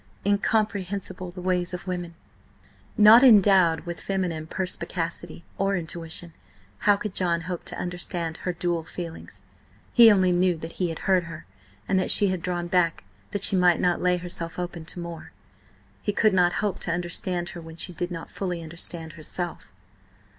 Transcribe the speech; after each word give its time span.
Incomprehensible 0.25 1.29
the 1.29 1.43
ways 1.43 1.75
of 1.75 1.85
women! 1.85 2.15
Not 2.97 3.23
endowed 3.23 3.81
with 3.81 4.01
feminine 4.01 4.47
perspicacity 4.47 5.43
or 5.59 5.75
intuition, 5.75 6.33
how 6.79 6.95
could 6.95 7.13
John 7.13 7.41
hope 7.41 7.65
to 7.65 7.77
understand 7.77 8.37
her 8.37 8.51
dual 8.51 8.83
feelings? 8.83 9.41
He 9.93 10.11
only 10.11 10.31
knew 10.31 10.57
that 10.57 10.71
he 10.71 10.89
had 10.89 11.05
hurt 11.05 11.25
her, 11.25 11.45
and 11.87 11.99
that 11.99 12.09
she 12.09 12.29
had 12.29 12.41
drawn 12.41 12.65
back 12.65 13.03
that 13.29 13.43
she 13.43 13.55
might 13.55 13.79
not 13.79 14.01
lay 14.01 14.17
herself 14.17 14.57
open 14.57 14.85
to 14.85 14.99
more. 14.99 15.33
He 16.01 16.11
could 16.13 16.33
not 16.33 16.53
hope 16.63 16.79
to 16.79 16.91
understand 16.91 17.49
her 17.49 17.61
when 17.61 17.75
she 17.75 17.93
did 17.93 18.09
not 18.09 18.31
fully 18.31 18.63
understand 18.63 19.13
herself. 19.13 19.71